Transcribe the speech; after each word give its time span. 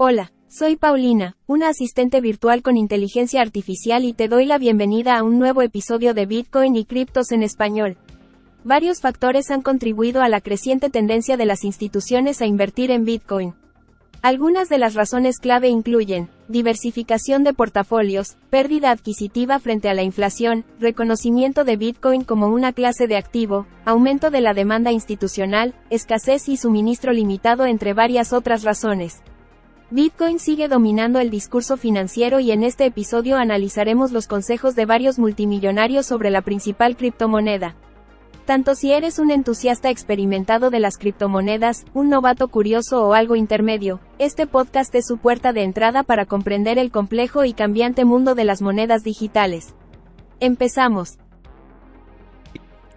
Hola, 0.00 0.30
soy 0.46 0.76
Paulina, 0.76 1.36
una 1.48 1.70
asistente 1.70 2.20
virtual 2.20 2.62
con 2.62 2.76
inteligencia 2.76 3.42
artificial 3.42 4.04
y 4.04 4.12
te 4.12 4.28
doy 4.28 4.46
la 4.46 4.56
bienvenida 4.56 5.18
a 5.18 5.24
un 5.24 5.40
nuevo 5.40 5.60
episodio 5.60 6.14
de 6.14 6.24
Bitcoin 6.24 6.76
y 6.76 6.84
criptos 6.84 7.32
en 7.32 7.42
español. 7.42 7.96
Varios 8.62 9.00
factores 9.00 9.50
han 9.50 9.60
contribuido 9.60 10.22
a 10.22 10.28
la 10.28 10.40
creciente 10.40 10.88
tendencia 10.88 11.36
de 11.36 11.46
las 11.46 11.64
instituciones 11.64 12.40
a 12.40 12.46
invertir 12.46 12.92
en 12.92 13.04
Bitcoin. 13.04 13.54
Algunas 14.22 14.68
de 14.68 14.78
las 14.78 14.94
razones 14.94 15.40
clave 15.40 15.68
incluyen, 15.68 16.28
diversificación 16.46 17.42
de 17.42 17.52
portafolios, 17.52 18.36
pérdida 18.50 18.92
adquisitiva 18.92 19.58
frente 19.58 19.88
a 19.88 19.94
la 19.94 20.04
inflación, 20.04 20.64
reconocimiento 20.78 21.64
de 21.64 21.76
Bitcoin 21.76 22.22
como 22.22 22.46
una 22.46 22.72
clase 22.72 23.08
de 23.08 23.16
activo, 23.16 23.66
aumento 23.84 24.30
de 24.30 24.42
la 24.42 24.54
demanda 24.54 24.92
institucional, 24.92 25.74
escasez 25.90 26.48
y 26.48 26.56
suministro 26.56 27.12
limitado 27.12 27.66
entre 27.66 27.94
varias 27.94 28.32
otras 28.32 28.62
razones. 28.62 29.22
Bitcoin 29.90 30.38
sigue 30.38 30.68
dominando 30.68 31.18
el 31.18 31.30
discurso 31.30 31.78
financiero 31.78 32.40
y 32.40 32.50
en 32.50 32.62
este 32.62 32.84
episodio 32.84 33.38
analizaremos 33.38 34.12
los 34.12 34.26
consejos 34.26 34.76
de 34.76 34.84
varios 34.84 35.18
multimillonarios 35.18 36.04
sobre 36.04 36.28
la 36.28 36.42
principal 36.42 36.94
criptomoneda. 36.94 37.74
Tanto 38.44 38.74
si 38.74 38.92
eres 38.92 39.18
un 39.18 39.30
entusiasta 39.30 39.88
experimentado 39.88 40.68
de 40.68 40.80
las 40.80 40.98
criptomonedas, 40.98 41.86
un 41.94 42.10
novato 42.10 42.48
curioso 42.48 43.02
o 43.02 43.14
algo 43.14 43.34
intermedio, 43.34 43.98
este 44.18 44.46
podcast 44.46 44.94
es 44.94 45.06
su 45.06 45.16
puerta 45.16 45.54
de 45.54 45.62
entrada 45.62 46.02
para 46.02 46.26
comprender 46.26 46.76
el 46.76 46.90
complejo 46.90 47.46
y 47.46 47.54
cambiante 47.54 48.04
mundo 48.04 48.34
de 48.34 48.44
las 48.44 48.60
monedas 48.60 49.04
digitales. 49.04 49.74
Empezamos. 50.38 51.18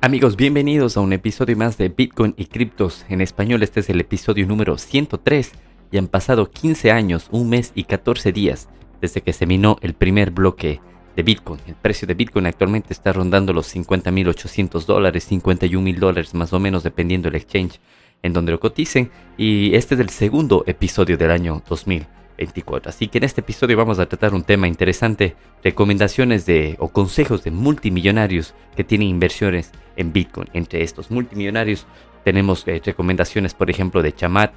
Amigos, 0.01 0.35
bienvenidos 0.35 0.97
a 0.97 1.01
un 1.01 1.13
episodio 1.13 1.55
más 1.55 1.77
de 1.77 1.87
Bitcoin 1.87 2.33
y 2.35 2.47
criptos. 2.47 3.05
En 3.07 3.21
español 3.21 3.63
este 3.63 3.79
es 3.79 3.89
el 3.89 4.01
episodio 4.01 4.45
número 4.45 4.77
103 4.77 5.53
y 5.91 5.97
han 5.97 6.07
pasado 6.07 6.49
15 6.49 6.91
años, 6.91 7.27
un 7.31 7.49
mes 7.49 7.71
y 7.75 7.83
14 7.83 8.31
días 8.31 8.69
desde 9.01 9.21
que 9.21 9.33
se 9.33 9.45
minó 9.45 9.77
el 9.81 9.93
primer 9.93 10.31
bloque 10.31 10.79
de 11.15 11.23
Bitcoin. 11.23 11.59
El 11.67 11.75
precio 11.75 12.07
de 12.07 12.13
Bitcoin 12.13 12.45
actualmente 12.45 12.93
está 12.93 13.11
rondando 13.11 13.51
los 13.51 13.75
50.800 13.75 14.85
dólares, 14.85 15.29
51.000 15.29 15.97
dólares 15.97 16.33
más 16.33 16.53
o 16.53 16.59
menos 16.59 16.83
dependiendo 16.83 17.29
del 17.29 17.41
exchange 17.41 17.79
en 18.23 18.33
donde 18.33 18.51
lo 18.51 18.59
coticen. 18.59 19.11
Y 19.37 19.75
este 19.75 19.95
es 19.95 20.01
el 20.01 20.09
segundo 20.09 20.63
episodio 20.67 21.17
del 21.17 21.31
año 21.31 21.61
2024. 21.67 22.89
Así 22.89 23.07
que 23.07 23.17
en 23.17 23.25
este 23.25 23.41
episodio 23.41 23.75
vamos 23.75 23.99
a 23.99 24.05
tratar 24.05 24.33
un 24.33 24.43
tema 24.43 24.67
interesante, 24.67 25.35
recomendaciones 25.63 26.45
de 26.45 26.75
o 26.79 26.89
consejos 26.89 27.43
de 27.43 27.51
multimillonarios 27.51 28.53
que 28.75 28.83
tienen 28.83 29.09
inversiones 29.09 29.71
en 29.97 30.13
Bitcoin. 30.13 30.47
Entre 30.53 30.83
estos 30.83 31.11
multimillonarios 31.11 31.85
tenemos 32.23 32.65
eh, 32.67 32.81
recomendaciones, 32.83 33.53
por 33.53 33.69
ejemplo, 33.69 34.01
de 34.01 34.13
Chamat 34.13 34.53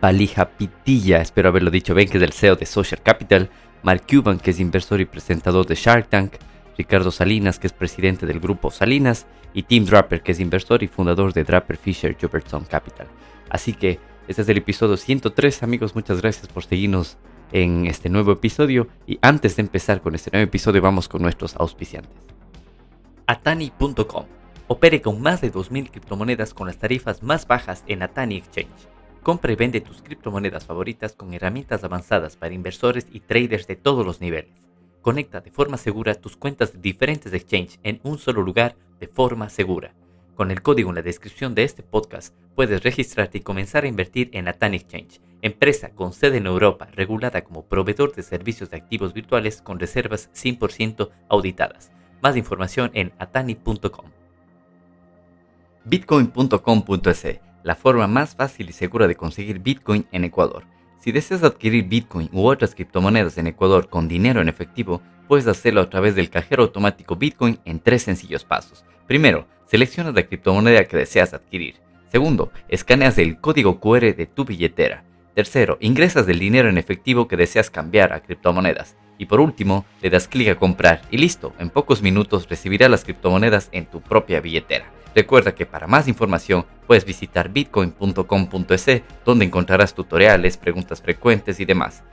Palija 0.00 0.50
Pitilla, 0.50 1.20
espero 1.20 1.48
haberlo 1.48 1.70
dicho 1.70 1.94
bien, 1.94 2.08
que 2.08 2.18
es 2.18 2.22
el 2.22 2.32
CEO 2.32 2.56
de 2.56 2.66
Social 2.66 3.02
Capital, 3.02 3.50
Mark 3.82 4.04
Cuban, 4.08 4.38
que 4.38 4.52
es 4.52 4.60
inversor 4.60 5.00
y 5.00 5.06
presentador 5.06 5.66
de 5.66 5.74
Shark 5.74 6.08
Tank, 6.08 6.34
Ricardo 6.76 7.10
Salinas, 7.10 7.58
que 7.58 7.66
es 7.66 7.72
presidente 7.72 8.24
del 8.24 8.38
grupo 8.38 8.70
Salinas, 8.70 9.26
y 9.54 9.64
Tim 9.64 9.84
Draper, 9.84 10.22
que 10.22 10.32
es 10.32 10.40
inversor 10.40 10.84
y 10.84 10.88
fundador 10.88 11.32
de 11.32 11.42
Draper 11.42 11.76
Fisher 11.76 12.16
Jefferson 12.16 12.64
Capital. 12.64 13.08
Así 13.50 13.72
que 13.72 13.98
este 14.28 14.42
es 14.42 14.48
el 14.48 14.58
episodio 14.58 14.96
103, 14.96 15.64
amigos, 15.64 15.96
muchas 15.96 16.20
gracias 16.20 16.46
por 16.46 16.64
seguirnos 16.64 17.16
en 17.50 17.86
este 17.86 18.08
nuevo 18.08 18.32
episodio. 18.32 18.86
Y 19.06 19.18
antes 19.20 19.56
de 19.56 19.62
empezar 19.62 20.00
con 20.00 20.14
este 20.14 20.30
nuevo 20.30 20.44
episodio, 20.44 20.80
vamos 20.80 21.08
con 21.08 21.22
nuestros 21.22 21.56
auspiciantes. 21.56 22.12
Atani.com 23.26 24.26
opere 24.68 25.00
con 25.00 25.20
más 25.20 25.40
de 25.40 25.52
2.000 25.52 25.90
criptomonedas 25.90 26.54
con 26.54 26.66
las 26.68 26.76
tarifas 26.76 27.22
más 27.22 27.46
bajas 27.48 27.82
en 27.88 28.02
Atani 28.02 28.36
Exchange 28.36 28.97
Compra 29.28 29.52
y 29.52 29.56
vende 29.56 29.82
tus 29.82 30.00
criptomonedas 30.00 30.64
favoritas 30.64 31.12
con 31.12 31.34
herramientas 31.34 31.84
avanzadas 31.84 32.36
para 32.36 32.54
inversores 32.54 33.06
y 33.12 33.20
traders 33.20 33.66
de 33.66 33.76
todos 33.76 34.06
los 34.06 34.22
niveles. 34.22 34.54
Conecta 35.02 35.42
de 35.42 35.50
forma 35.50 35.76
segura 35.76 36.14
tus 36.14 36.34
cuentas 36.34 36.72
de 36.72 36.78
diferentes 36.78 37.34
exchanges 37.34 37.78
en 37.82 38.00
un 38.04 38.16
solo 38.16 38.40
lugar 38.40 38.74
de 38.98 39.06
forma 39.06 39.50
segura. 39.50 39.92
Con 40.34 40.50
el 40.50 40.62
código 40.62 40.88
en 40.88 40.94
la 40.94 41.02
descripción 41.02 41.54
de 41.54 41.64
este 41.64 41.82
podcast 41.82 42.34
puedes 42.54 42.82
registrarte 42.82 43.36
y 43.36 43.42
comenzar 43.42 43.84
a 43.84 43.88
invertir 43.88 44.30
en 44.32 44.48
Atan 44.48 44.72
Exchange, 44.72 45.20
empresa 45.42 45.90
con 45.90 46.14
sede 46.14 46.38
en 46.38 46.46
Europa 46.46 46.88
regulada 46.94 47.44
como 47.44 47.66
proveedor 47.66 48.14
de 48.14 48.22
servicios 48.22 48.70
de 48.70 48.78
activos 48.78 49.12
virtuales 49.12 49.60
con 49.60 49.78
reservas 49.78 50.30
100% 50.32 51.10
auditadas. 51.28 51.92
Más 52.22 52.34
información 52.34 52.90
en 52.94 53.12
atani.com. 53.18 54.06
Bitcoin.com.es 55.84 57.47
la 57.62 57.74
forma 57.74 58.06
más 58.06 58.34
fácil 58.34 58.70
y 58.70 58.72
segura 58.72 59.06
de 59.06 59.16
conseguir 59.16 59.58
Bitcoin 59.58 60.06
en 60.12 60.24
Ecuador. 60.24 60.64
Si 61.00 61.12
deseas 61.12 61.42
adquirir 61.42 61.84
Bitcoin 61.84 62.28
u 62.32 62.46
otras 62.46 62.74
criptomonedas 62.74 63.38
en 63.38 63.46
Ecuador 63.46 63.88
con 63.88 64.08
dinero 64.08 64.40
en 64.40 64.48
efectivo, 64.48 65.00
puedes 65.28 65.46
hacerlo 65.46 65.80
a 65.80 65.90
través 65.90 66.14
del 66.14 66.30
cajero 66.30 66.64
automático 66.64 67.16
Bitcoin 67.16 67.58
en 67.64 67.80
tres 67.80 68.02
sencillos 68.02 68.44
pasos. 68.44 68.84
Primero, 69.06 69.46
seleccionas 69.66 70.14
la 70.14 70.24
criptomoneda 70.24 70.84
que 70.84 70.96
deseas 70.96 71.34
adquirir. 71.34 71.76
Segundo, 72.10 72.50
escaneas 72.68 73.18
el 73.18 73.38
código 73.40 73.80
QR 73.80 74.14
de 74.14 74.26
tu 74.26 74.44
billetera. 74.44 75.04
Tercero, 75.34 75.76
ingresas 75.80 76.26
el 76.28 76.38
dinero 76.38 76.68
en 76.68 76.78
efectivo 76.78 77.28
que 77.28 77.36
deseas 77.36 77.70
cambiar 77.70 78.12
a 78.12 78.20
criptomonedas. 78.20 78.96
Y 79.18 79.26
por 79.26 79.40
último, 79.40 79.84
le 80.00 80.10
das 80.10 80.26
clic 80.26 80.48
a 80.48 80.58
comprar 80.58 81.02
y 81.10 81.18
listo, 81.18 81.52
en 81.58 81.70
pocos 81.70 82.02
minutos 82.02 82.48
recibirás 82.48 82.90
las 82.90 83.04
criptomonedas 83.04 83.68
en 83.72 83.86
tu 83.86 84.00
propia 84.00 84.40
billetera. 84.40 84.86
Recuerda 85.18 85.52
que 85.52 85.66
para 85.66 85.88
más 85.88 86.06
información 86.06 86.64
puedes 86.86 87.04
visitar 87.04 87.48
bitcoin.com.es 87.48 89.02
donde 89.24 89.44
encontrarás 89.44 89.92
tutoriales, 89.92 90.56
preguntas 90.56 91.02
frecuentes 91.02 91.58
y 91.58 91.64
demás. 91.64 92.04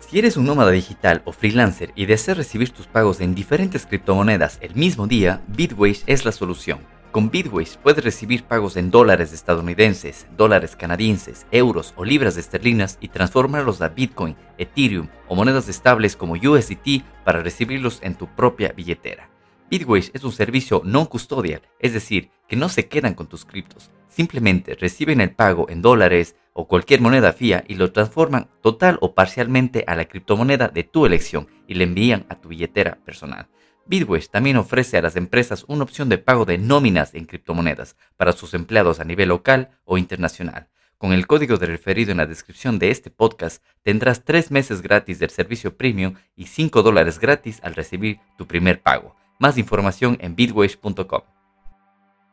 Si 0.00 0.18
eres 0.18 0.36
un 0.36 0.46
nómada 0.46 0.72
digital 0.72 1.22
o 1.24 1.30
freelancer 1.30 1.92
y 1.94 2.06
deseas 2.06 2.38
recibir 2.38 2.70
tus 2.70 2.88
pagos 2.88 3.20
en 3.20 3.36
diferentes 3.36 3.86
criptomonedas 3.86 4.58
el 4.62 4.74
mismo 4.74 5.06
día, 5.06 5.42
Bitwage 5.46 6.02
es 6.06 6.24
la 6.24 6.32
solución. 6.32 6.80
Con 7.12 7.30
Bitwage 7.30 7.78
puedes 7.78 8.02
recibir 8.02 8.42
pagos 8.42 8.76
en 8.76 8.90
dólares 8.90 9.32
estadounidenses, 9.32 10.26
dólares 10.36 10.74
canadienses, 10.74 11.46
euros 11.52 11.94
o 11.96 12.04
libras 12.04 12.36
esterlinas 12.36 12.98
y 13.00 13.10
transformarlos 13.10 13.80
a 13.80 13.90
Bitcoin, 13.90 14.34
Ethereum 14.58 15.06
o 15.28 15.36
monedas 15.36 15.68
estables 15.68 16.16
como 16.16 16.34
USDT 16.34 17.04
para 17.24 17.42
recibirlos 17.42 18.00
en 18.02 18.16
tu 18.16 18.26
propia 18.26 18.72
billetera. 18.72 19.33
Bitwage 19.74 20.12
es 20.14 20.22
un 20.22 20.30
servicio 20.30 20.82
no 20.84 21.08
custodial, 21.08 21.60
es 21.80 21.92
decir, 21.92 22.30
que 22.46 22.54
no 22.54 22.68
se 22.68 22.86
quedan 22.86 23.14
con 23.14 23.26
tus 23.26 23.44
criptos, 23.44 23.90
simplemente 24.06 24.76
reciben 24.76 25.20
el 25.20 25.34
pago 25.34 25.68
en 25.68 25.82
dólares 25.82 26.36
o 26.52 26.68
cualquier 26.68 27.00
moneda 27.00 27.32
fía 27.32 27.64
y 27.66 27.74
lo 27.74 27.90
transforman 27.90 28.48
total 28.62 28.98
o 29.00 29.14
parcialmente 29.16 29.82
a 29.88 29.96
la 29.96 30.04
criptomoneda 30.04 30.68
de 30.68 30.84
tu 30.84 31.06
elección 31.06 31.48
y 31.66 31.74
le 31.74 31.82
envían 31.82 32.24
a 32.28 32.36
tu 32.36 32.50
billetera 32.50 33.00
personal. 33.04 33.48
Bitwage 33.84 34.28
también 34.28 34.58
ofrece 34.58 34.96
a 34.96 35.02
las 35.02 35.16
empresas 35.16 35.64
una 35.66 35.82
opción 35.82 36.08
de 36.08 36.18
pago 36.18 36.44
de 36.44 36.56
nóminas 36.56 37.12
en 37.12 37.24
criptomonedas 37.24 37.96
para 38.16 38.30
sus 38.30 38.54
empleados 38.54 39.00
a 39.00 39.04
nivel 39.04 39.30
local 39.30 39.70
o 39.84 39.98
internacional. 39.98 40.68
Con 40.98 41.12
el 41.12 41.26
código 41.26 41.56
de 41.56 41.66
referido 41.66 42.12
en 42.12 42.18
la 42.18 42.26
descripción 42.26 42.78
de 42.78 42.92
este 42.92 43.10
podcast 43.10 43.60
tendrás 43.82 44.24
tres 44.24 44.52
meses 44.52 44.82
gratis 44.82 45.18
del 45.18 45.30
servicio 45.30 45.76
premium 45.76 46.14
y 46.36 46.46
5 46.46 46.80
dólares 46.84 47.18
gratis 47.18 47.58
al 47.64 47.74
recibir 47.74 48.20
tu 48.38 48.46
primer 48.46 48.80
pago. 48.80 49.16
Más 49.38 49.58
información 49.58 50.16
en 50.20 50.36
bitwage.com. 50.36 51.22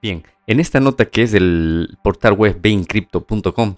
Bien, 0.02 0.24
en 0.48 0.60
esta 0.60 0.80
nota 0.80 1.06
que 1.06 1.24
es 1.24 1.32
del 1.32 1.98
portal 2.04 2.34
web 2.34 2.60
baincrypto.com, 2.62 3.76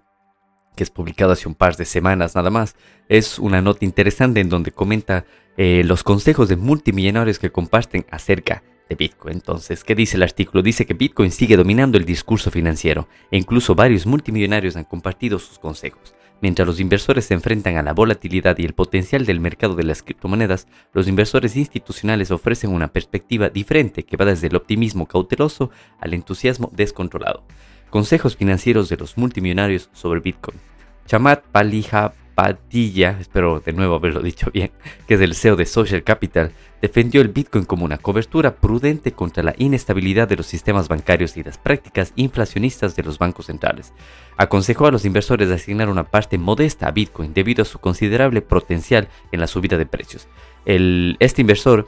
que 0.75 0.83
es 0.83 0.89
publicado 0.89 1.33
hace 1.33 1.47
un 1.47 1.55
par 1.55 1.75
de 1.75 1.85
semanas 1.85 2.35
nada 2.35 2.49
más, 2.49 2.75
es 3.09 3.39
una 3.39 3.61
nota 3.61 3.85
interesante 3.85 4.39
en 4.39 4.49
donde 4.49 4.71
comenta 4.71 5.25
eh, 5.57 5.83
los 5.85 6.03
consejos 6.03 6.49
de 6.49 6.55
multimillonarios 6.55 7.39
que 7.39 7.51
comparten 7.51 8.05
acerca 8.09 8.63
de 8.89 8.95
Bitcoin. 8.95 9.35
Entonces, 9.35 9.83
¿qué 9.83 9.95
dice 9.95 10.17
el 10.17 10.23
artículo? 10.23 10.63
Dice 10.63 10.85
que 10.85 10.93
Bitcoin 10.93 11.31
sigue 11.31 11.57
dominando 11.57 11.97
el 11.97 12.05
discurso 12.05 12.51
financiero 12.51 13.07
e 13.29 13.37
incluso 13.37 13.75
varios 13.75 14.05
multimillonarios 14.05 14.75
han 14.75 14.85
compartido 14.85 15.39
sus 15.39 15.59
consejos. 15.59 16.15
Mientras 16.43 16.67
los 16.67 16.81
inversores 16.81 17.23
se 17.23 17.33
enfrentan 17.33 17.77
a 17.77 17.83
la 17.83 17.93
volatilidad 17.93 18.57
y 18.57 18.65
el 18.65 18.73
potencial 18.73 19.25
del 19.25 19.39
mercado 19.39 19.75
de 19.75 19.85
las 19.85 20.03
criptomonedas, 20.03 20.67
los 20.91 21.07
inversores 21.07 21.55
institucionales 21.55 22.31
ofrecen 22.31 22.71
una 22.71 22.89
perspectiva 22.89 23.47
diferente 23.47 24.03
que 24.03 24.17
va 24.17 24.25
desde 24.25 24.47
el 24.47 24.57
optimismo 24.57 25.05
cauteloso 25.05 25.71
al 26.01 26.13
entusiasmo 26.13 26.69
descontrolado. 26.73 27.45
Consejos 27.89 28.35
financieros 28.35 28.89
de 28.89 28.97
los 28.97 29.17
multimillonarios 29.17 29.89
sobre 29.93 30.19
Bitcoin. 30.19 30.59
Chamat 31.05 31.45
Palija 31.45 32.13
Padilla, 32.35 33.17
espero 33.19 33.59
de 33.59 33.73
nuevo 33.73 33.95
haberlo 33.95 34.21
dicho 34.21 34.49
bien, 34.51 34.71
que 35.07 35.15
es 35.15 35.21
el 35.21 35.35
CEO 35.35 35.55
de 35.55 35.65
Social 35.65 36.03
Capital, 36.03 36.51
defendió 36.81 37.21
el 37.21 37.29
Bitcoin 37.29 37.65
como 37.65 37.85
una 37.85 37.97
cobertura 37.97 38.55
prudente 38.55 39.11
contra 39.11 39.43
la 39.43 39.55
inestabilidad 39.57 40.27
de 40.27 40.37
los 40.37 40.47
sistemas 40.47 40.87
bancarios 40.87 41.37
y 41.37 41.43
las 41.43 41.57
prácticas 41.57 42.11
inflacionistas 42.15 42.95
de 42.95 43.03
los 43.03 43.19
bancos 43.19 43.45
centrales. 43.45 43.93
Aconsejó 44.35 44.87
a 44.87 44.91
los 44.91 45.05
inversores 45.05 45.51
asignar 45.51 45.89
una 45.89 46.05
parte 46.05 46.37
modesta 46.37 46.87
a 46.87 46.91
Bitcoin 46.91 47.33
debido 47.33 47.61
a 47.61 47.65
su 47.65 47.79
considerable 47.79 48.41
potencial 48.41 49.07
en 49.31 49.39
la 49.39 49.47
subida 49.47 49.77
de 49.77 49.85
precios. 49.85 50.27
este 50.65 51.41
inversor 51.41 51.87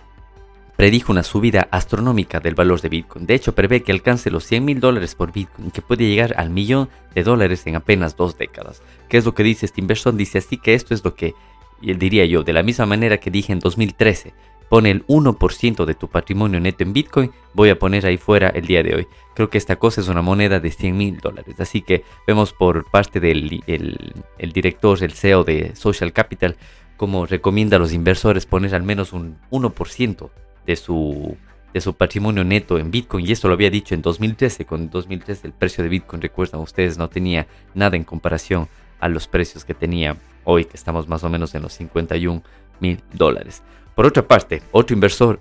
predijo 0.75 1.11
una 1.11 1.23
subida 1.23 1.67
astronómica 1.71 2.39
del 2.39 2.55
valor 2.55 2.81
de 2.81 2.89
Bitcoin. 2.89 3.25
De 3.25 3.33
hecho, 3.33 3.55
prevé 3.55 3.83
que 3.83 3.91
alcance 3.91 4.29
los 4.29 4.45
100 4.45 4.65
mil 4.65 4.79
dólares 4.79 5.15
por 5.15 5.31
Bitcoin 5.31 5.71
que 5.71 5.81
puede 5.81 6.07
llegar 6.07 6.35
al 6.37 6.49
millón 6.49 6.89
de 7.13 7.23
dólares 7.23 7.65
en 7.65 7.75
apenas 7.75 8.15
dos 8.15 8.37
décadas. 8.37 8.81
¿Qué 9.07 9.17
es 9.17 9.25
lo 9.25 9.33
que 9.33 9.43
dice 9.43 9.65
este 9.65 9.81
inversor? 9.81 10.15
Dice 10.15 10.39
así 10.39 10.57
que 10.57 10.73
esto 10.73 10.93
es 10.93 11.03
lo 11.03 11.15
que, 11.15 11.33
diría 11.81 12.25
yo, 12.25 12.43
de 12.43 12.53
la 12.53 12.63
misma 12.63 12.85
manera 12.85 13.19
que 13.19 13.31
dije 13.31 13.53
en 13.53 13.59
2013, 13.59 14.33
pone 14.69 14.91
el 14.91 15.05
1% 15.07 15.85
de 15.85 15.93
tu 15.93 16.09
patrimonio 16.09 16.59
neto 16.59 16.83
en 16.83 16.93
Bitcoin, 16.93 17.31
voy 17.53 17.69
a 17.69 17.79
poner 17.79 18.05
ahí 18.05 18.17
fuera 18.17 18.49
el 18.49 18.65
día 18.67 18.83
de 18.83 18.95
hoy. 18.95 19.07
Creo 19.33 19.49
que 19.49 19.57
esta 19.57 19.77
cosa 19.77 20.01
es 20.01 20.07
una 20.07 20.21
moneda 20.21 20.59
de 20.59 20.71
100 20.71 20.97
mil 20.97 21.17
dólares. 21.19 21.59
Así 21.59 21.81
que 21.81 22.03
vemos 22.27 22.51
por 22.53 22.89
parte 22.89 23.19
del 23.19 23.63
el, 23.67 24.51
director, 24.51 25.01
el 25.03 25.13
CEO 25.13 25.43
de 25.43 25.75
Social 25.75 26.11
Capital, 26.11 26.57
como 26.97 27.25
recomienda 27.25 27.77
a 27.77 27.79
los 27.79 27.93
inversores 27.93 28.45
poner 28.45 28.73
al 28.73 28.83
menos 28.83 29.13
un 29.13 29.37
1% 29.51 30.29
de 30.65 30.75
su, 30.75 31.37
de 31.73 31.81
su 31.81 31.93
patrimonio 31.93 32.43
neto 32.43 32.77
en 32.77 32.91
Bitcoin. 32.91 33.25
Y 33.25 33.31
esto 33.31 33.47
lo 33.47 33.53
había 33.53 33.69
dicho 33.69 33.93
en 33.95 34.01
2013. 34.01 34.65
Con 34.65 34.89
2013 34.89 35.47
el 35.47 35.53
precio 35.53 35.83
de 35.83 35.89
Bitcoin, 35.89 36.21
recuerdan 36.21 36.61
ustedes, 36.61 36.97
no 36.97 37.09
tenía 37.09 37.47
nada 37.73 37.95
en 37.95 38.03
comparación 38.03 38.67
a 38.99 39.07
los 39.07 39.27
precios 39.27 39.65
que 39.65 39.73
tenía 39.73 40.17
hoy, 40.43 40.65
que 40.65 40.77
estamos 40.77 41.07
más 41.07 41.23
o 41.23 41.29
menos 41.29 41.53
en 41.55 41.61
los 41.61 41.73
51 41.73 42.41
mil 42.79 43.01
dólares. 43.13 43.63
Por 43.95 44.05
otra 44.05 44.27
parte, 44.27 44.61
otro 44.71 44.93
inversor 44.93 45.39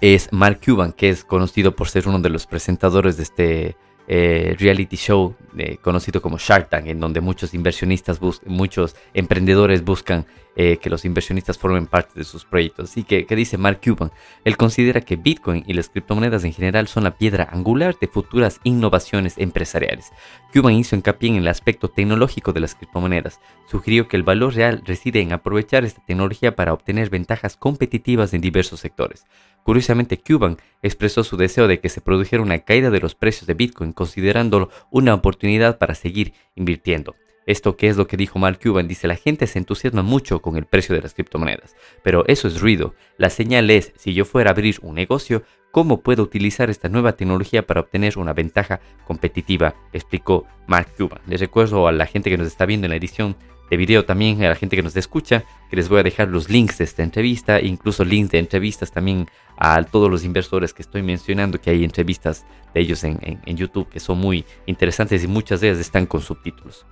es 0.00 0.32
Mark 0.32 0.60
Cuban, 0.64 0.92
que 0.92 1.10
es 1.10 1.24
conocido 1.24 1.76
por 1.76 1.88
ser 1.88 2.08
uno 2.08 2.18
de 2.18 2.30
los 2.30 2.46
presentadores 2.46 3.16
de 3.16 3.22
este 3.22 3.76
eh, 4.08 4.56
reality 4.58 4.96
show 4.96 5.34
eh, 5.56 5.78
conocido 5.80 6.22
como 6.22 6.38
Shark 6.38 6.68
Tank, 6.68 6.86
en 6.86 7.00
donde 7.00 7.20
muchos 7.20 7.54
inversionistas, 7.54 8.20
muchos 8.46 8.96
emprendedores 9.14 9.84
buscan 9.84 10.26
eh, 10.56 10.78
que 10.78 10.90
los 10.90 11.04
inversionistas 11.04 11.58
formen 11.58 11.86
parte 11.86 12.18
de 12.18 12.24
sus 12.24 12.44
proyectos. 12.44 12.90
Así 12.90 13.04
que, 13.04 13.24
¿qué 13.24 13.36
dice 13.36 13.56
Mark 13.56 13.80
Cuban? 13.84 14.10
Él 14.44 14.56
considera 14.56 15.00
que 15.00 15.16
Bitcoin 15.16 15.64
y 15.66 15.74
las 15.74 15.88
criptomonedas 15.88 16.42
en 16.44 16.52
general 16.52 16.88
son 16.88 17.04
la 17.04 17.16
piedra 17.16 17.48
angular 17.52 17.96
de 18.00 18.08
futuras 18.08 18.60
innovaciones 18.64 19.38
empresariales. 19.38 20.10
Cuban 20.52 20.74
hizo 20.74 20.96
hincapié 20.96 21.30
en 21.30 21.36
el 21.36 21.48
aspecto 21.48 21.88
tecnológico 21.88 22.52
de 22.52 22.60
las 22.60 22.74
criptomonedas. 22.74 23.40
Sugirió 23.70 24.08
que 24.08 24.16
el 24.16 24.24
valor 24.24 24.54
real 24.54 24.82
reside 24.84 25.20
en 25.20 25.32
aprovechar 25.32 25.84
esta 25.84 26.04
tecnología 26.04 26.56
para 26.56 26.72
obtener 26.72 27.10
ventajas 27.10 27.56
competitivas 27.56 28.34
en 28.34 28.40
diversos 28.40 28.80
sectores. 28.80 29.26
Curiosamente, 29.64 30.18
Cuban 30.18 30.56
expresó 30.82 31.24
su 31.24 31.36
deseo 31.36 31.68
de 31.68 31.80
que 31.80 31.88
se 31.88 32.00
produjera 32.00 32.42
una 32.42 32.58
caída 32.60 32.90
de 32.90 33.00
los 33.00 33.14
precios 33.14 33.46
de 33.46 33.54
Bitcoin, 33.54 33.92
considerándolo 33.92 34.70
una 34.90 35.14
oportunidad 35.14 35.78
para 35.78 35.94
seguir 35.94 36.32
invirtiendo. 36.54 37.14
Esto 37.46 37.76
que 37.76 37.88
es 37.88 37.96
lo 37.96 38.06
que 38.06 38.16
dijo 38.16 38.38
Mark 38.38 38.60
Cuban, 38.62 38.86
dice 38.86 39.08
la 39.08 39.16
gente 39.16 39.46
se 39.46 39.58
entusiasma 39.58 40.02
mucho 40.02 40.40
con 40.40 40.56
el 40.56 40.66
precio 40.66 40.94
de 40.94 41.02
las 41.02 41.14
criptomonedas, 41.14 41.74
pero 42.04 42.24
eso 42.28 42.46
es 42.46 42.60
ruido. 42.60 42.94
La 43.16 43.30
señal 43.30 43.70
es, 43.70 43.92
si 43.96 44.14
yo 44.14 44.24
fuera 44.24 44.50
a 44.50 44.52
abrir 44.52 44.78
un 44.82 44.94
negocio, 44.94 45.42
¿cómo 45.72 46.00
puedo 46.00 46.22
utilizar 46.22 46.70
esta 46.70 46.88
nueva 46.88 47.16
tecnología 47.16 47.66
para 47.66 47.80
obtener 47.80 48.18
una 48.18 48.34
ventaja 48.34 48.80
competitiva? 49.04 49.74
explicó 49.92 50.46
Mark 50.66 50.88
Cuban. 50.96 51.22
Les 51.26 51.40
recuerdo 51.40 51.88
a 51.88 51.92
la 51.92 52.06
gente 52.06 52.30
que 52.30 52.38
nos 52.38 52.46
está 52.46 52.66
viendo 52.66 52.86
en 52.86 52.90
la 52.90 52.96
edición 52.96 53.36
de 53.70 53.76
video 53.76 54.04
también 54.04 54.42
a 54.42 54.48
la 54.48 54.56
gente 54.56 54.76
que 54.76 54.82
nos 54.82 54.96
escucha, 54.96 55.44
que 55.70 55.76
les 55.76 55.88
voy 55.88 56.00
a 56.00 56.02
dejar 56.02 56.28
los 56.28 56.50
links 56.50 56.78
de 56.78 56.84
esta 56.84 57.04
entrevista, 57.04 57.60
incluso 57.60 58.04
links 58.04 58.32
de 58.32 58.40
entrevistas 58.40 58.90
también 58.90 59.28
a 59.56 59.82
todos 59.84 60.10
los 60.10 60.24
inversores 60.24 60.74
que 60.74 60.82
estoy 60.82 61.02
mencionando, 61.02 61.60
que 61.60 61.70
hay 61.70 61.84
entrevistas 61.84 62.44
de 62.74 62.80
ellos 62.80 63.04
en, 63.04 63.16
YouTube 63.46 63.88
que 63.88 64.00
son 64.00 64.18
muy 64.18 64.44
interesantes 64.66 65.22
y 65.22 65.28
muchas 65.28 65.60
de 65.60 65.68
ellas 65.68 65.80
están 65.80 66.06
con 66.06 66.20
subtítulos. 66.20 66.84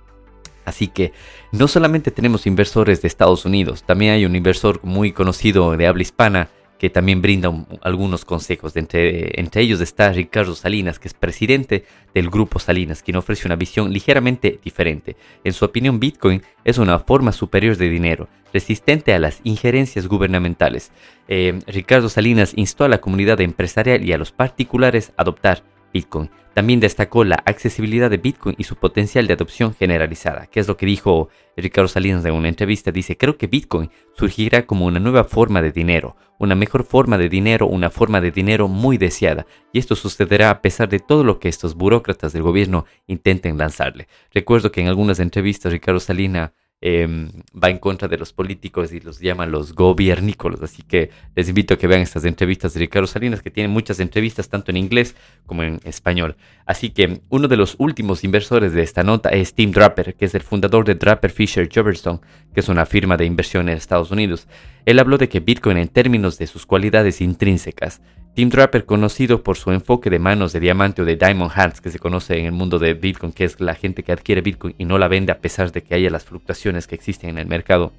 Así 0.63 0.87
que 0.87 1.11
no 1.51 1.67
solamente 1.67 2.11
tenemos 2.11 2.45
inversores 2.47 3.01
de 3.01 3.07
Estados 3.07 3.43
Unidos, 3.43 3.83
también 3.83 4.13
hay 4.13 4.25
un 4.25 4.35
inversor 4.35 4.79
muy 4.83 5.11
conocido 5.11 5.75
de 5.75 5.87
habla 5.87 6.03
hispana 6.03 6.49
que 6.79 6.89
también 6.89 7.21
brinda 7.21 7.51
algunos 7.81 8.25
consejos. 8.25 8.75
entre, 8.77 9.39
entre 9.39 9.61
ellos 9.61 9.81
está 9.81 10.11
Ricardo 10.11 10.55
Salinas, 10.55 10.97
que 10.97 11.09
es 11.09 11.13
presidente 11.13 11.83
del 12.13 12.29
Grupo 12.29 12.57
Salinas, 12.57 13.03
quien 13.03 13.17
ofrece 13.17 13.47
una 13.47 13.57
visión 13.57 13.91
ligeramente 13.91 14.59
diferente. 14.63 15.17
En 15.43 15.53
su 15.53 15.65
opinión, 15.65 15.99
Bitcoin 15.99 16.41
es 16.63 16.77
una 16.77 16.97
forma 16.99 17.33
superior 17.33 17.75
de 17.75 17.89
dinero, 17.89 18.29
resistente 18.53 19.13
a 19.13 19.19
las 19.19 19.41
injerencias 19.43 20.07
gubernamentales. 20.07 20.91
Eh, 21.27 21.59
Ricardo 21.67 22.07
Salinas 22.07 22.53
instó 22.55 22.85
a 22.85 22.89
la 22.89 23.01
comunidad 23.01 23.41
empresarial 23.41 24.03
y 24.03 24.13
a 24.13 24.17
los 24.17 24.31
particulares 24.31 25.11
a 25.17 25.23
adoptar 25.23 25.63
Bitcoin. 25.93 26.29
También 26.53 26.79
destacó 26.79 27.23
la 27.23 27.41
accesibilidad 27.45 28.09
de 28.09 28.17
Bitcoin 28.17 28.55
y 28.57 28.65
su 28.65 28.75
potencial 28.75 29.27
de 29.27 29.33
adopción 29.33 29.73
generalizada, 29.73 30.47
que 30.47 30.59
es 30.59 30.67
lo 30.67 30.77
que 30.77 30.85
dijo 30.85 31.29
Ricardo 31.55 31.87
Salinas 31.87 32.25
en 32.25 32.33
una 32.33 32.49
entrevista. 32.49 32.91
Dice, 32.91 33.17
creo 33.17 33.37
que 33.37 33.47
Bitcoin 33.47 33.89
surgirá 34.13 34.65
como 34.65 34.85
una 34.85 34.99
nueva 34.99 35.23
forma 35.23 35.61
de 35.61 35.71
dinero, 35.71 36.17
una 36.37 36.55
mejor 36.55 36.83
forma 36.83 37.17
de 37.17 37.29
dinero, 37.29 37.67
una 37.67 37.89
forma 37.89 38.19
de 38.19 38.31
dinero 38.31 38.67
muy 38.67 38.97
deseada, 38.97 39.45
y 39.71 39.79
esto 39.79 39.95
sucederá 39.95 40.49
a 40.49 40.61
pesar 40.61 40.89
de 40.89 40.99
todo 40.99 41.23
lo 41.23 41.39
que 41.39 41.49
estos 41.49 41.75
burócratas 41.75 42.33
del 42.33 42.43
gobierno 42.43 42.85
intenten 43.07 43.57
lanzarle. 43.57 44.07
Recuerdo 44.33 44.71
que 44.71 44.81
en 44.81 44.87
algunas 44.87 45.19
entrevistas 45.19 45.71
Ricardo 45.71 45.99
Salinas 45.99 46.51
Em, 46.81 47.29
va 47.61 47.69
en 47.69 47.77
contra 47.77 48.07
de 48.07 48.17
los 48.17 48.31
políticos 48.31 48.93
y 48.93 49.01
los 49.01 49.19
llaman 49.19 49.51
los 49.51 49.75
gobiernícolas. 49.75 50.61
Así 50.61 50.81
que 50.81 51.09
les 51.35 51.49
invito 51.49 51.73
a 51.73 51.77
que 51.77 51.87
vean 51.87 51.99
estas 51.99 52.23
entrevistas 52.23 52.73
de 52.73 52.79
Ricardo 52.79 53.05
Salinas, 53.05 53.41
que 53.41 53.51
tiene 53.51 53.67
muchas 53.67 53.99
entrevistas 53.99 54.47
tanto 54.47 54.71
en 54.71 54.77
inglés 54.77 55.13
como 55.45 55.63
en 55.63 55.81
español. 55.83 56.37
Así 56.65 56.91
que 56.91 57.19
uno 57.27 57.49
de 57.49 57.57
los 57.57 57.75
últimos 57.79 58.23
inversores 58.23 58.71
de 58.71 58.81
esta 58.81 59.03
nota 59.03 59.27
es 59.27 59.53
Tim 59.53 59.71
Draper, 59.71 60.15
que 60.15 60.23
es 60.23 60.35
el 60.35 60.41
fundador 60.41 60.85
de 60.85 60.95
Draper 60.95 61.31
Fisher 61.31 61.67
Jefferson, 61.69 62.21
que 62.53 62.61
es 62.61 62.69
una 62.69 62.85
firma 62.85 63.17
de 63.17 63.25
inversión 63.25 63.67
en 63.67 63.75
Estados 63.75 64.11
Unidos. 64.11 64.47
Él 64.85 64.99
habló 64.99 65.17
de 65.17 65.27
que 65.27 65.41
Bitcoin 65.41 65.77
en 65.77 65.89
términos 65.89 66.37
de 66.37 66.47
sus 66.47 66.65
cualidades 66.65 67.19
intrínsecas 67.19 68.01
Tim 68.33 68.49
Draper, 68.49 68.85
conocido 68.85 69.43
por 69.43 69.57
su 69.57 69.71
enfoque 69.71 70.09
de 70.09 70.19
manos 70.19 70.53
de 70.53 70.59
diamante 70.59 71.01
o 71.01 71.05
de 71.05 71.17
diamond 71.17 71.51
hands, 71.53 71.81
que 71.81 71.91
se 71.91 71.99
conoce 71.99 72.39
en 72.39 72.45
el 72.45 72.51
mundo 72.51 72.79
de 72.79 72.93
Bitcoin, 72.93 73.33
que 73.33 73.43
es 73.43 73.59
la 73.59 73.75
gente 73.75 74.03
que 74.03 74.11
adquiere 74.11 74.41
Bitcoin 74.41 74.75
y 74.77 74.85
no 74.85 74.97
la 74.97 75.07
vende 75.07 75.31
a 75.31 75.39
pesar 75.39 75.71
de 75.71 75.83
que 75.83 75.95
haya 75.95 76.09
las 76.09 76.23
fluctuaciones 76.23 76.87
que 76.87 76.95
existen 76.95 77.31
en 77.31 77.37
el 77.37 77.47
mercado. 77.47 77.91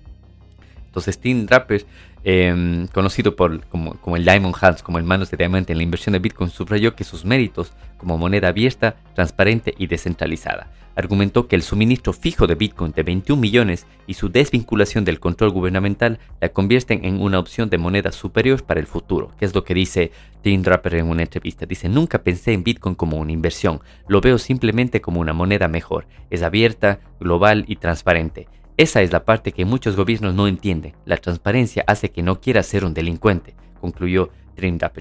Entonces 0.86 1.18
Tim 1.18 1.46
Draper, 1.46 1.84
em, 2.24 2.86
conocido 2.88 3.36
como, 3.36 3.94
como, 4.00 4.16
el 4.16 4.24
Diamond 4.24 4.54
Hands, 4.60 4.82
como 4.82 4.98
el 4.98 5.04
manos 5.04 5.30
de 5.30 5.36
diamante 5.36 5.72
en 5.72 5.78
la 5.78 5.84
inversión 5.84 6.14
de 6.14 6.18
Bitcoin, 6.18 6.50
subrayó 6.50 6.94
que 6.96 7.04
sus 7.04 7.24
méritos 7.24 7.72
como 7.98 8.16
moneda 8.16 8.48
abierta, 8.48 8.96
transparente 9.14 9.74
y 9.76 9.86
descentralizada 9.86 10.68
argumentó 11.00 11.48
que 11.48 11.56
el 11.56 11.62
suministro 11.62 12.12
fijo 12.12 12.46
de 12.46 12.54
Bitcoin 12.54 12.92
de 12.92 13.02
21 13.02 13.40
millones 13.40 13.86
y 14.06 14.14
su 14.14 14.28
desvinculación 14.28 15.04
del 15.04 15.18
control 15.18 15.50
gubernamental 15.50 16.20
la 16.40 16.50
convierten 16.50 17.04
en 17.04 17.20
una 17.20 17.38
opción 17.38 17.68
de 17.70 17.78
moneda 17.78 18.12
superior 18.12 18.62
para 18.64 18.80
el 18.80 18.86
futuro, 18.86 19.32
que 19.38 19.44
es 19.44 19.54
lo 19.54 19.64
que 19.64 19.74
dice 19.74 20.12
Tim 20.42 20.62
Draper 20.62 20.94
en 20.94 21.08
una 21.08 21.22
entrevista. 21.22 21.66
Dice, 21.66 21.88
nunca 21.88 22.22
pensé 22.22 22.52
en 22.52 22.64
Bitcoin 22.64 22.94
como 22.94 23.16
una 23.16 23.32
inversión, 23.32 23.80
lo 24.06 24.20
veo 24.20 24.38
simplemente 24.38 25.00
como 25.00 25.20
una 25.20 25.32
moneda 25.32 25.68
mejor, 25.68 26.06
es 26.30 26.42
abierta, 26.42 27.00
global 27.18 27.64
y 27.66 27.76
transparente. 27.76 28.48
Esa 28.76 29.02
es 29.02 29.12
la 29.12 29.24
parte 29.24 29.52
que 29.52 29.66
muchos 29.66 29.94
gobiernos 29.94 30.34
no 30.34 30.48
entienden. 30.48 30.94
La 31.04 31.18
transparencia 31.18 31.84
hace 31.86 32.10
que 32.10 32.22
no 32.22 32.40
quiera 32.40 32.62
ser 32.62 32.84
un 32.84 32.94
delincuente, 32.94 33.54
concluyó 33.80 34.30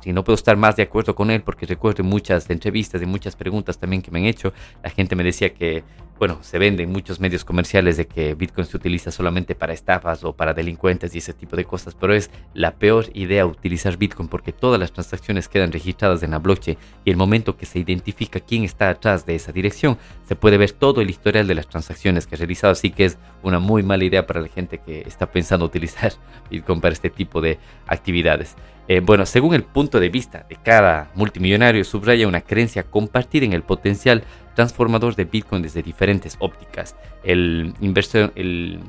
y 0.05 0.13
no 0.13 0.23
puedo 0.23 0.35
estar 0.35 0.55
más 0.55 0.75
de 0.75 0.83
acuerdo 0.83 1.15
con 1.15 1.31
él 1.31 1.41
porque 1.41 1.65
recuerdo 1.65 2.03
muchas 2.03 2.49
entrevistas 2.49 3.01
y 3.01 3.05
muchas 3.05 3.35
preguntas 3.35 3.77
también 3.77 4.01
que 4.01 4.11
me 4.11 4.19
han 4.19 4.25
hecho. 4.25 4.53
La 4.83 4.89
gente 4.89 5.15
me 5.15 5.23
decía 5.23 5.53
que, 5.53 5.83
bueno, 6.17 6.39
se 6.41 6.57
vende 6.59 6.83
en 6.83 6.91
muchos 6.91 7.19
medios 7.19 7.43
comerciales 7.43 7.97
de 7.97 8.07
que 8.07 8.35
Bitcoin 8.35 8.65
se 8.65 8.77
utiliza 8.77 9.11
solamente 9.11 9.55
para 9.55 9.73
estafas 9.73 10.23
o 10.23 10.33
para 10.33 10.53
delincuentes 10.53 11.13
y 11.13 11.17
ese 11.17 11.33
tipo 11.33 11.55
de 11.55 11.65
cosas, 11.65 11.95
pero 11.95 12.13
es 12.13 12.29
la 12.53 12.75
peor 12.75 13.07
idea 13.13 13.45
utilizar 13.45 13.97
Bitcoin 13.97 14.29
porque 14.29 14.53
todas 14.53 14.79
las 14.79 14.91
transacciones 14.93 15.49
quedan 15.49 15.71
registradas 15.71 16.23
en 16.23 16.31
la 16.31 16.39
blockchain 16.39 16.77
y 17.03 17.11
el 17.11 17.17
momento 17.17 17.57
que 17.57 17.65
se 17.65 17.79
identifica 17.79 18.39
quién 18.39 18.63
está 18.63 18.89
atrás 18.89 19.25
de 19.25 19.35
esa 19.35 19.51
dirección, 19.51 19.97
se 20.27 20.35
puede 20.35 20.57
ver 20.57 20.71
todo 20.71 21.01
el 21.01 21.09
historial 21.09 21.47
de 21.47 21.55
las 21.55 21.67
transacciones 21.67 22.27
que 22.27 22.35
ha 22.35 22.37
realizado, 22.37 22.71
así 22.71 22.91
que 22.91 23.05
es 23.05 23.17
una 23.43 23.59
muy 23.59 23.83
mala 23.83 24.03
idea 24.03 24.25
para 24.25 24.41
la 24.41 24.47
gente 24.47 24.79
que 24.79 25.01
está 25.01 25.31
pensando 25.31 25.65
utilizar 25.65 26.13
Bitcoin 26.49 26.81
para 26.81 26.93
este 26.93 27.09
tipo 27.09 27.41
de 27.41 27.59
actividades. 27.87 28.55
Eh, 28.89 29.01
bueno, 29.01 29.23
según 29.27 29.53
el 29.53 29.63
punto 29.63 29.99
de 29.99 30.09
vista 30.09 30.47
de 30.49 30.55
cada 30.55 31.11
multimillonario, 31.13 31.83
subraya 31.83 32.27
una 32.27 32.41
creencia 32.41 32.81
compartida 32.81 33.45
en 33.45 33.53
el 33.53 33.61
potencial 33.61 34.23
transformador 34.55 35.15
de 35.15 35.25
Bitcoin 35.25 35.61
desde 35.61 35.83
diferentes 35.83 36.37
ópticas. 36.39 36.95
El, 37.23 37.75
inversor, 37.81 38.33
el, 38.33 38.81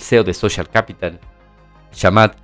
CEO 0.00 0.24
de 0.24 0.34
Social 0.34 0.68
Capital, 0.68 1.20
Shamat, 1.92 2.36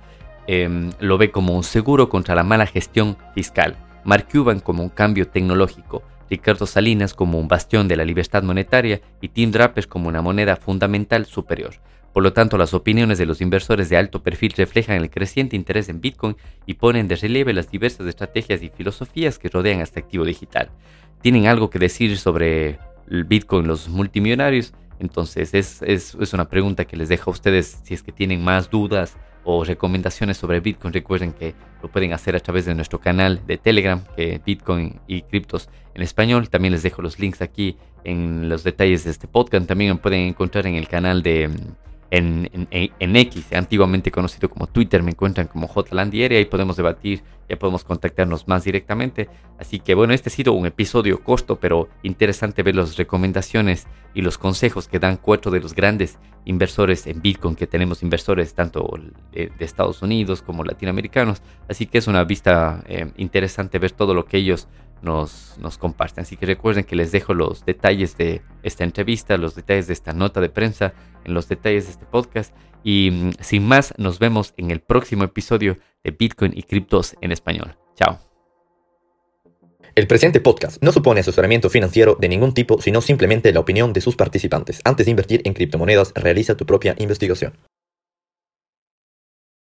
em, 0.47 0.89
lo 1.01 1.17
ve 1.17 1.31
como 1.31 1.53
un 1.53 1.65
seguro 1.65 2.07
contra 2.07 2.33
la 2.33 2.43
mala 2.43 2.65
gestión 2.65 3.17
fiscal, 3.35 3.75
Mark 4.05 4.29
Cuban 4.31 4.61
como 4.61 4.81
un 4.81 4.89
cambio 4.89 5.27
tecnológico, 5.27 6.03
Ricardo 6.29 6.65
Salinas 6.65 7.13
como 7.13 7.39
un 7.39 7.49
bastión 7.49 7.89
de 7.89 7.97
la 7.97 8.05
libertad 8.05 8.41
monetaria 8.41 9.01
y 9.19 9.27
Tim 9.27 9.51
Draper 9.51 9.89
como 9.89 10.07
una 10.07 10.21
moneda 10.21 10.55
fundamental 10.55 11.25
superior. 11.25 11.73
Por 12.13 12.23
lo 12.23 12.33
tanto, 12.33 12.57
las 12.57 12.73
opiniones 12.73 13.17
de 13.17 13.25
los 13.25 13.39
inversores 13.39 13.89
de 13.89 13.97
alto 13.97 14.21
perfil 14.21 14.53
reflejan 14.57 14.97
el 14.97 15.09
creciente 15.09 15.55
interés 15.55 15.87
en 15.87 16.01
Bitcoin 16.01 16.35
y 16.65 16.73
ponen 16.73 17.07
de 17.07 17.15
relieve 17.15 17.53
las 17.53 17.71
diversas 17.71 18.07
estrategias 18.07 18.61
y 18.61 18.69
filosofías 18.69 19.39
que 19.39 19.49
rodean 19.49 19.79
este 19.79 20.01
activo 20.01 20.25
digital. 20.25 20.69
¿Tienen 21.21 21.47
algo 21.47 21.69
que 21.69 21.79
decir 21.79 22.17
sobre 22.17 22.79
Bitcoin 23.07 23.67
los 23.67 23.87
multimillonarios? 23.87 24.73
Entonces 24.99 25.53
es, 25.53 25.81
es, 25.81 26.15
una 26.33 26.49
pregunta 26.49 26.85
que 26.85 26.97
les 26.97 27.09
dejo 27.09 27.31
a 27.31 27.33
ustedes 27.33 27.79
si 27.83 27.93
es 27.93 28.03
que 28.03 28.11
tienen 28.11 28.43
más 28.43 28.69
dudas 28.69 29.17
o 29.43 29.63
recomendaciones 29.63 30.37
sobre 30.37 30.59
Bitcoin, 30.59 30.93
recuerden 30.93 31.33
que 31.33 31.55
lo 31.81 31.89
pueden 31.89 32.13
hacer 32.13 32.35
a 32.35 32.39
través 32.39 32.65
de 32.65 32.75
nuestro 32.75 32.99
canal 32.99 33.41
de 33.47 33.57
Telegram, 33.57 34.03
que 34.15 34.39
Bitcoin 34.45 34.99
y 35.07 35.23
criptos 35.23 35.69
en 35.95 36.03
español. 36.03 36.49
También 36.49 36.73
les 36.73 36.83
dejo 36.83 37.01
los 37.01 37.17
links 37.17 37.41
aquí 37.41 37.77
en 38.03 38.49
los 38.49 38.63
detalles 38.63 39.03
de 39.05 39.11
este 39.11 39.27
podcast. 39.27 39.65
También 39.65 39.93
me 39.93 39.97
pueden 39.97 40.27
encontrar 40.27 40.67
en 40.67 40.75
el 40.75 40.87
canal 40.87 41.23
de 41.23 41.49
en, 42.11 43.15
X, 43.15 43.53
antiguamente 43.53 44.11
conocido 44.11 44.49
como 44.49 44.67
Twitter, 44.67 45.01
me 45.01 45.11
encuentran 45.11 45.47
como 45.47 45.67
Hotland 45.67 46.13
y 46.13 46.23
ahí 46.23 46.45
podemos 46.45 46.75
debatir, 46.75 47.23
ya 47.47 47.57
podemos 47.57 47.85
contactarnos 47.85 48.47
más 48.49 48.65
directamente. 48.65 49.29
Así 49.57 49.79
que 49.79 49.95
bueno, 49.95 50.13
este 50.13 50.29
ha 50.29 50.31
sido 50.31 50.51
un 50.51 50.65
episodio 50.65 51.23
corto, 51.23 51.57
pero 51.57 51.87
interesante 52.03 52.63
ver 52.63 52.75
las 52.75 52.97
recomendaciones 52.97 53.87
y 54.13 54.21
los 54.21 54.37
consejos 54.37 54.89
que 54.89 54.99
dan 54.99 55.17
cuatro 55.17 55.51
de 55.51 55.61
los 55.61 55.73
grandes 55.73 56.19
inversores 56.43 57.07
en 57.07 57.21
Bitcoin, 57.21 57.55
que 57.55 57.67
tenemos 57.67 58.03
inversores 58.03 58.53
tanto 58.53 58.93
de, 59.31 59.51
Estados 59.59 60.01
Unidos 60.01 60.41
como 60.41 60.65
latinoamericanos. 60.65 61.41
Así 61.69 61.85
que 61.85 61.97
es 61.97 62.07
una 62.07 62.25
vista 62.25 62.83
eh, 62.87 63.09
interesante 63.15 63.79
ver 63.79 63.91
todo 63.91 64.13
lo 64.13 64.25
que 64.25 64.37
ellos 64.37 64.67
nos, 65.01 65.57
nos 65.59 65.77
comparten. 65.77 66.23
Así 66.23 66.37
que 66.37 66.45
recuerden 66.45 66.83
que 66.83 66.95
les 66.95 67.11
dejo 67.11 67.33
los 67.33 67.65
detalles 67.65 68.17
de 68.17 68.41
esta 68.63 68.83
entrevista, 68.83 69.37
los 69.37 69.55
detalles 69.55 69.87
de 69.87 69.93
esta 69.93 70.13
nota 70.13 70.41
de 70.41 70.49
prensa, 70.49 70.93
en 71.25 71.33
los 71.33 71.47
detalles 71.47 71.85
de 71.85 71.91
este 71.91 72.05
podcast. 72.05 72.55
Y 72.83 73.11
mm, 73.11 73.31
sin 73.39 73.65
más, 73.65 73.93
nos 73.97 74.19
vemos 74.19 74.53
en 74.57 74.71
el 74.71 74.81
próximo 74.81 75.23
episodio 75.23 75.77
de 76.03 76.11
Bitcoin 76.11 76.53
y 76.55 76.63
criptos 76.63 77.15
en 77.21 77.31
español. 77.31 77.77
Chao. 77.95 78.19
El 79.93 80.07
presente 80.07 80.39
podcast 80.39 80.81
no 80.81 80.93
supone 80.93 81.19
asesoramiento 81.19 81.69
financiero 81.69 82.15
de 82.17 82.29
ningún 82.29 82.53
tipo, 82.53 82.81
sino 82.81 83.01
simplemente 83.01 83.51
la 83.51 83.59
opinión 83.59 83.91
de 83.91 83.99
sus 83.99 84.15
participantes. 84.15 84.79
Antes 84.85 85.05
de 85.05 85.11
invertir 85.11 85.41
en 85.43 85.53
criptomonedas, 85.53 86.13
realiza 86.15 86.55
tu 86.55 86.65
propia 86.65 86.95
investigación. 86.97 87.53